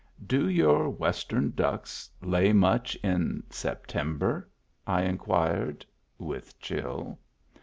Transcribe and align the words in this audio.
"Do 0.35 0.49
your 0.49 0.89
Western 0.89 1.51
ducks 1.51 2.09
lay 2.23 2.53
much 2.53 2.95
in 3.03 3.43
Septem 3.51 4.17
ber?" 4.17 4.49
I 4.87 5.03
inquired, 5.03 5.85
with 6.17 6.57
chill. 6.59 7.19